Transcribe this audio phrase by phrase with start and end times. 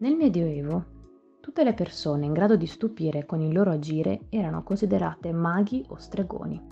[0.00, 0.84] Nel Medioevo,
[1.40, 5.96] tutte le persone in grado di stupire con il loro agire erano considerate maghi o
[5.96, 6.62] stregoni.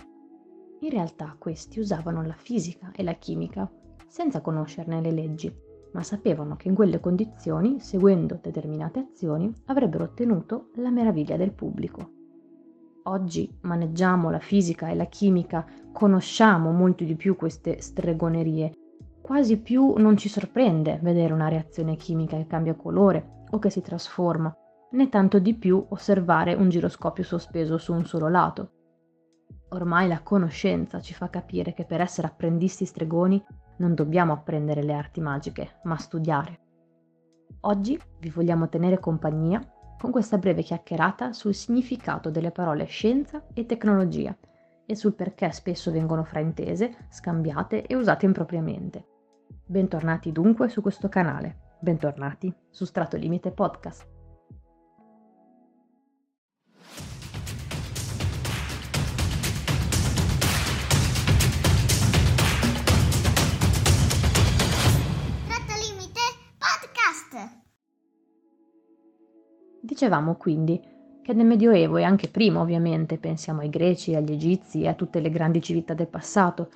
[0.79, 3.69] In realtà questi usavano la fisica e la chimica
[4.07, 5.53] senza conoscerne le leggi,
[5.91, 12.11] ma sapevano che in quelle condizioni, seguendo determinate azioni, avrebbero ottenuto la meraviglia del pubblico.
[13.03, 18.71] Oggi maneggiamo la fisica e la chimica, conosciamo molto di più queste stregonerie
[19.27, 23.81] quasi più non ci sorprende vedere una reazione chimica che cambia colore o che si
[23.81, 24.55] trasforma,
[24.91, 28.71] né tanto di più osservare un giroscopio sospeso su un solo lato.
[29.71, 33.43] Ormai la conoscenza ci fa capire che per essere apprendisti stregoni
[33.79, 36.59] non dobbiamo apprendere le arti magiche, ma studiare.
[37.61, 39.59] Oggi vi vogliamo tenere compagnia
[39.99, 44.33] con questa breve chiacchierata sul significato delle parole scienza e tecnologia
[44.85, 49.15] e sul perché spesso vengono fraintese, scambiate e usate impropriamente.
[49.69, 54.07] Bentornati dunque su questo canale, bentornati su Strato Limite Podcast.
[69.81, 70.79] Dicevamo quindi
[71.21, 75.19] che nel Medioevo e anche prima ovviamente, pensiamo ai greci, agli egizi e a tutte
[75.19, 76.69] le grandi civiltà del passato,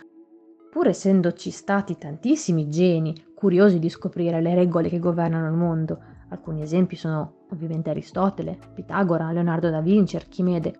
[0.71, 6.61] pur essendoci stati tantissimi geni curiosi di scoprire le regole che governano il mondo, alcuni
[6.61, 10.79] esempi sono ovviamente Aristotele, Pitagora, Leonardo da Vinci, Archimede,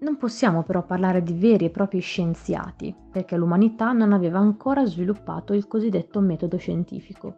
[0.00, 5.54] non possiamo però parlare di veri e propri scienziati, perché l'umanità non aveva ancora sviluppato
[5.54, 7.36] il cosiddetto metodo scientifico.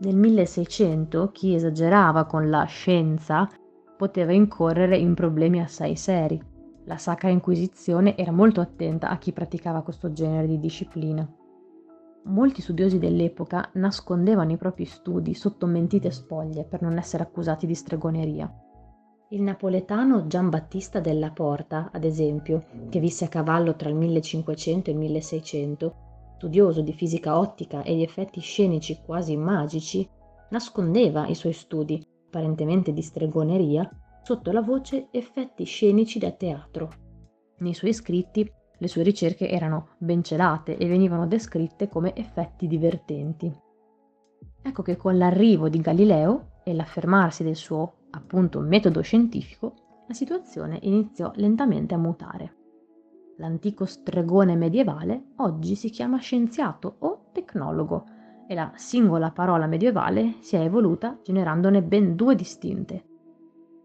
[0.00, 3.48] Nel 1600 chi esagerava con la scienza
[3.96, 6.38] poteva incorrere in problemi assai seri.
[6.90, 11.24] La Sacra Inquisizione era molto attenta a chi praticava questo genere di disciplina.
[12.24, 17.76] Molti studiosi dell'epoca nascondevano i propri studi sotto mentite spoglie per non essere accusati di
[17.76, 18.52] stregoneria.
[19.28, 24.90] Il napoletano Gian Battista della Porta, ad esempio, che visse a cavallo tra il 1500
[24.90, 25.94] e il 1600,
[26.38, 30.04] studioso di fisica ottica e di effetti scenici quasi magici,
[30.48, 33.88] nascondeva i suoi studi, apparentemente di stregoneria,
[34.22, 36.90] sotto la voce effetti scenici da teatro.
[37.58, 43.52] Nei suoi scritti le sue ricerche erano ben celate e venivano descritte come effetti divertenti.
[44.62, 49.74] Ecco che con l'arrivo di Galileo e l'affermarsi del suo appunto metodo scientifico,
[50.06, 52.56] la situazione iniziò lentamente a mutare.
[53.36, 58.04] L'antico stregone medievale oggi si chiama scienziato o tecnologo
[58.46, 63.04] e la singola parola medievale si è evoluta generandone ben due distinte,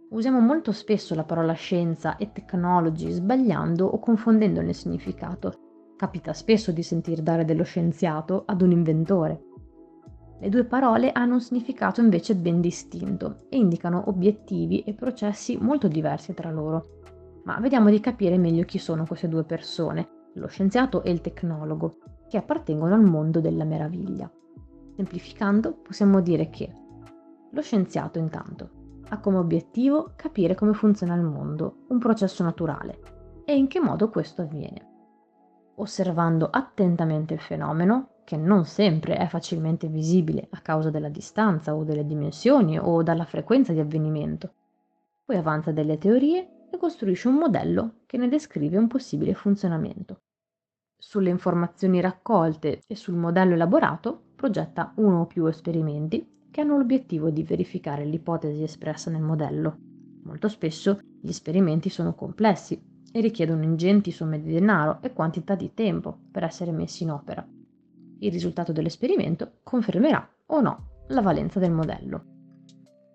[0.08, 5.54] Usiamo molto spesso la parola scienza e technology sbagliando o confondendone il significato.
[5.98, 9.44] Capita spesso di sentir dare dello scienziato ad un inventore.
[10.40, 15.88] Le due parole hanno un significato invece ben distinto e indicano obiettivi e processi molto
[15.88, 17.02] diversi tra loro.
[17.46, 21.98] Ma vediamo di capire meglio chi sono queste due persone, lo scienziato e il tecnologo,
[22.28, 24.32] che appartengono al mondo della meraviglia.
[24.96, 26.72] Semplificando, possiamo dire che
[27.52, 33.56] lo scienziato intanto ha come obiettivo capire come funziona il mondo, un processo naturale, e
[33.56, 34.94] in che modo questo avviene.
[35.76, 41.84] Osservando attentamente il fenomeno, che non sempre è facilmente visibile a causa della distanza o
[41.84, 44.54] delle dimensioni o dalla frequenza di avvenimento,
[45.24, 50.22] poi avanza delle teorie e costruisce un modello che ne descrive un possibile funzionamento.
[50.98, 57.32] Sulle informazioni raccolte e sul modello elaborato progetta uno o più esperimenti che hanno l'obiettivo
[57.32, 59.78] di verificare l'ipotesi espressa nel modello.
[60.24, 65.74] Molto spesso gli esperimenti sono complessi e richiedono ingenti somme di denaro e quantità di
[65.74, 67.46] tempo per essere messi in opera.
[68.20, 72.24] Il risultato dell'esperimento confermerà o no la valenza del modello.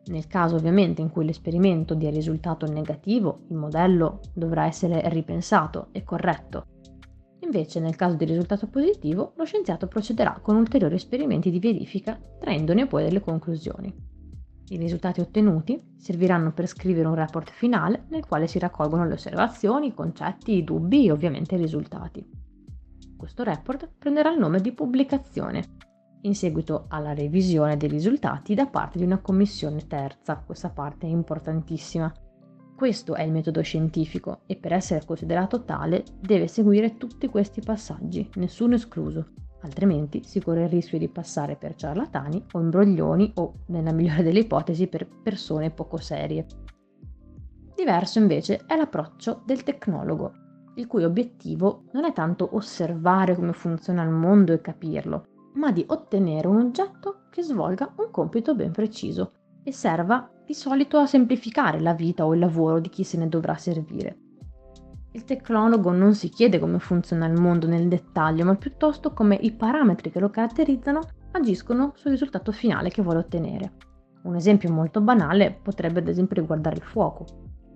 [0.09, 6.05] Nel caso ovviamente in cui l'esperimento dia risultato negativo, il modello dovrà essere ripensato e
[6.05, 6.67] corretto
[7.53, 12.87] Invece, nel caso di risultato positivo, lo scienziato procederà con ulteriori esperimenti di verifica, traendone
[12.87, 13.93] poi delle conclusioni.
[14.69, 19.88] I risultati ottenuti serviranno per scrivere un report finale nel quale si raccolgono le osservazioni,
[19.88, 22.25] i concetti, i dubbi e ovviamente i risultati.
[23.17, 25.64] Questo report prenderà il nome di pubblicazione,
[26.20, 30.37] in seguito alla revisione dei risultati da parte di una commissione terza.
[30.37, 32.12] Questa parte è importantissima
[32.81, 38.27] questo è il metodo scientifico e per essere considerato tale deve seguire tutti questi passaggi,
[38.37, 43.93] nessuno escluso, altrimenti si corre il rischio di passare per ciarlatani o imbroglioni o, nella
[43.93, 46.47] migliore delle ipotesi, per persone poco serie.
[47.77, 50.33] Diverso invece è l'approccio del tecnologo,
[50.76, 55.26] il cui obiettivo non è tanto osservare come funziona il mondo e capirlo,
[55.56, 60.99] ma di ottenere un oggetto che svolga un compito ben preciso, e serva di solito
[60.99, 64.19] a semplificare la vita o il lavoro di chi se ne dovrà servire.
[65.12, 69.52] Il tecnologo non si chiede come funziona il mondo nel dettaglio, ma piuttosto come i
[69.52, 73.75] parametri che lo caratterizzano agiscono sul risultato finale che vuole ottenere.
[74.25, 77.26] Un esempio molto banale potrebbe ad esempio riguardare il fuoco.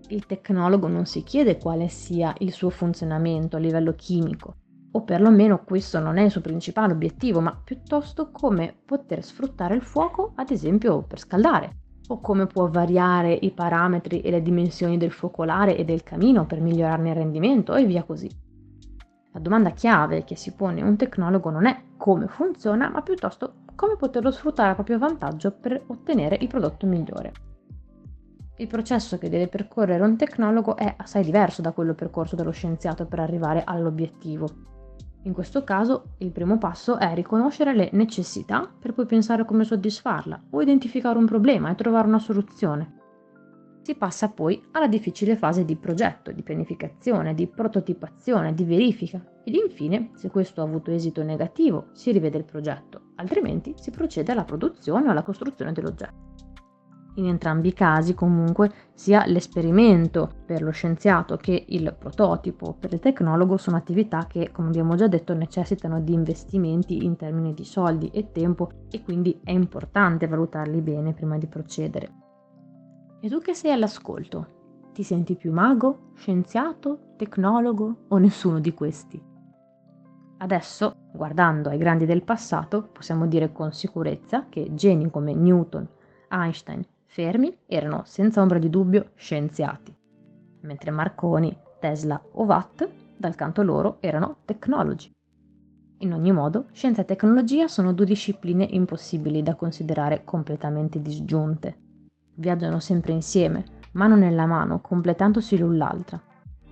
[0.08, 4.56] Il tecnologo non si chiede quale sia il suo funzionamento a livello chimico,
[4.90, 9.82] o perlomeno questo non è il suo principale obiettivo, ma piuttosto come poter sfruttare il
[9.82, 15.12] fuoco, ad esempio per scaldare, o come può variare i parametri e le dimensioni del
[15.12, 18.30] focolare e del camino per migliorarne il rendimento e via così.
[19.32, 23.96] La domanda chiave che si pone un tecnologo non è come funziona, ma piuttosto come
[23.96, 27.32] poterlo sfruttare a proprio vantaggio per ottenere il prodotto migliore.
[28.58, 33.06] Il processo che deve percorrere un tecnologo è assai diverso da quello percorso dallo scienziato
[33.06, 34.73] per arrivare all'obiettivo.
[35.24, 40.44] In questo caso il primo passo è riconoscere le necessità per poi pensare come soddisfarla
[40.50, 43.00] o identificare un problema e trovare una soluzione.
[43.80, 49.54] Si passa poi alla difficile fase di progetto, di pianificazione, di prototipazione, di verifica ed
[49.54, 54.44] infine, se questo ha avuto esito negativo, si rivede il progetto, altrimenti si procede alla
[54.44, 56.33] produzione o alla costruzione dell'oggetto.
[57.16, 62.98] In entrambi i casi, comunque, sia l'esperimento per lo scienziato che il prototipo per il
[62.98, 68.08] tecnologo sono attività che, come abbiamo già detto, necessitano di investimenti in termini di soldi
[68.08, 72.12] e tempo e quindi è importante valutarli bene prima di procedere.
[73.20, 74.62] E tu che sei all'ascolto?
[74.92, 79.22] Ti senti più mago, scienziato, tecnologo o nessuno di questi?
[80.38, 85.88] Adesso, guardando ai grandi del passato, possiamo dire con sicurezza che geni come Newton,
[86.28, 86.84] Einstein,
[87.14, 89.94] Fermi erano senza ombra di dubbio scienziati,
[90.62, 95.12] mentre Marconi, Tesla o Watt, dal canto loro, erano tecnologi.
[95.98, 101.76] In ogni modo, scienza e tecnologia sono due discipline impossibili da considerare completamente disgiunte.
[102.34, 106.20] Viaggiano sempre insieme, mano nella mano, completandosi l'un l'altra,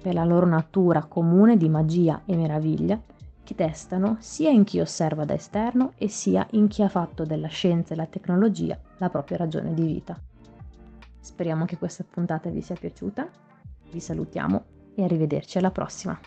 [0.02, 3.00] per la loro natura comune di magia e meraviglia,
[3.44, 7.46] che testano sia in chi osserva da esterno e sia in chi ha fatto della
[7.46, 10.20] scienza e la tecnologia la propria ragione di vita.
[11.22, 13.30] Speriamo che questa puntata vi sia piaciuta.
[13.92, 14.64] Vi salutiamo
[14.96, 16.18] e arrivederci alla prossima.